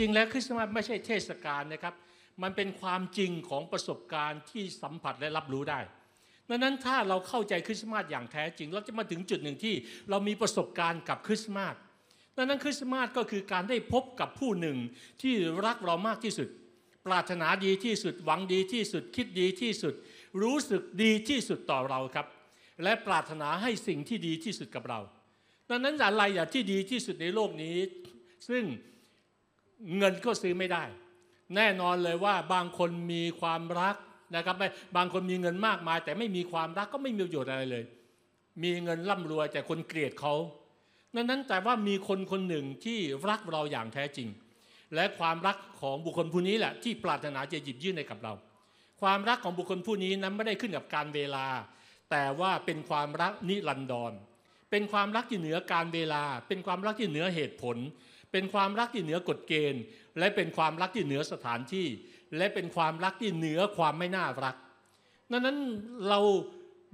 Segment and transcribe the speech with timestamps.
[0.00, 1.94] ริง ๆ แล้วคริสต์มาสไม่ใช่เทศกาลนะครับ
[2.42, 5.80] มันเป็นความจริงของประสบการณ์ที่สัมผัสและรับรู้ได้
[6.48, 9.74] ดังนั้นถ้าเราเข้าใจคริสต์มาสอย่างแท้จริง เราจะมาถึงจุดหนึ่งที่
[10.10, 11.74] เรามีประสบการณ์กับคริสต์มาส
[12.36, 14.76] ดังนั้นคริสต์มาสก็คือการได้พบกับผู้หนึ่ง
[15.22, 15.34] ที่
[15.66, 16.48] รักเรามากที่สุด
[17.06, 19.94] ปรารถนาดีที่สุดหวังดีที่สุดคิดดีที่สุด
[20.42, 22.26] รู้สึกดีที่สุดต่อเราครับ
[22.82, 25.00] และปรารถนาให้สิ่งที่ดีที่สุดกับเรา
[25.70, 27.76] ดังนั้นอะไรอย่างที่ดีที่สุดในโลกนี้
[28.48, 28.62] ซึ่ง
[29.98, 30.84] เงินก็ซื้อไม่ได้
[31.56, 33.96] แน่นอนเลยว่าบางคนมีความรัก
[34.36, 37.84] นะครับไม่บางคนมีเงินมากมาย แต่ไม่มีความรักก็ไม่มีประโยชน์อะไรเลย
[38.62, 40.34] มีเงินร่ำรวยแต่คนเกลียดเขา
[41.14, 44.28] ดังนั้นแต่ว่ามีคนคนหนึ่งที่รักเราอย่างแท้จริง
[44.94, 48.32] และความรักของบุคคลผู้นี้แหละที่ปรารถนาจะหยิบยื่นให้กับเรา
[49.02, 51.46] ความรักของบุคคลผู้นี้นั้นไม่ได้ขึ้นกับการเวลา
[52.10, 54.12] แต่ว่าเป็นความรักนิรันดร
[54.70, 57.76] เป็นความรักที่เหนือการเวลา เป็นความรักที่เหนือเหตุผล
[58.32, 59.82] เป็นความรักที่เหนือกฎเกณฑ์
[60.18, 61.86] และเป็นความรักที่เหนือสถานที่
[62.36, 64.54] และเป็นความรักที่เหนือความไม่น่ารัก
[65.30, 65.58] ดังนั้น
[66.08, 66.20] เรา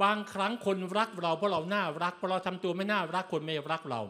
[0.03, 4.03] บางครั้งคนรักเราเพราะเราน่ารักเพราะเราทำตัวไม่น่ารักคนไม่รักเรา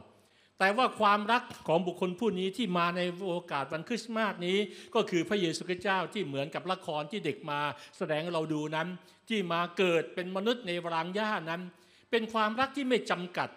[0.58, 4.58] แต่ว่าความรักของบุคคลผู้นี้ที่มาในโอกาสวันคริสต์มาสนี้
[4.94, 7.60] ก็คือพระเยซูคริสต์เจ้าที่เหมือนกับละครที่เด็กมา
[7.98, 8.88] แสดงเราดูนั้น
[9.28, 11.62] ที่มาเกิดเป็นมนุษย์ในรางหญ้านั้น
[12.10, 13.48] เป็นความรักที่ไม่จำกัด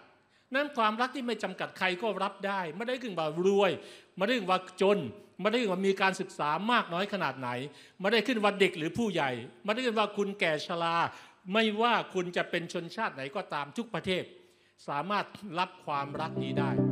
[0.54, 3.70] นั้นความรักที่ไม่จำกัดใครก็รับได้ ไม่ได้ขึ้นว่ารวย
[4.16, 4.98] ไม่ได้ขึ้นว่าจน
[5.40, 7.48] ไม่ได้ขึ้นว่ามีการศึกษามากน้อยขนาดไหน
[8.00, 9.30] ไม่ได้ขึ้นว่าเด็กหรือผู้ใหญ่
[9.64, 10.96] ไม่ได้ขึ้นว่าคุณแก่ชรา
[11.52, 14.24] ไม่ว่าคุณจะเป็นชนชาติไหนก็ตามทุกประเทศ
[14.88, 15.26] สามารถ
[15.58, 16.91] รับความรักนี้ได้